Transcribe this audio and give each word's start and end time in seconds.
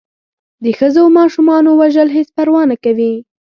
د 0.63 0.65
ښځو 0.77 1.01
و 1.07 1.13
ماشومانو 1.19 1.69
وژل 1.81 2.09
هېڅ 2.17 2.29
پروا 2.37 2.61
نه 2.71 2.77
کوي. 2.83 3.13